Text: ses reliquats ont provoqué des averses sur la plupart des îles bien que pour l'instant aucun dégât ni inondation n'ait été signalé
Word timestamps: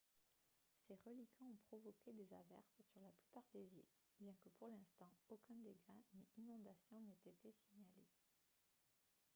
ses 0.87 0.95
reliquats 1.05 1.45
ont 1.45 1.57
provoqué 1.67 2.11
des 2.11 2.33
averses 2.33 2.81
sur 2.91 2.99
la 3.01 3.11
plupart 3.11 3.45
des 3.53 3.59
îles 3.61 3.85
bien 4.19 4.33
que 4.43 4.49
pour 4.57 4.67
l'instant 4.67 5.11
aucun 5.29 5.53
dégât 5.57 5.93
ni 6.15 6.25
inondation 6.39 6.99
n'ait 7.01 7.29
été 7.29 7.53
signalé 7.69 8.07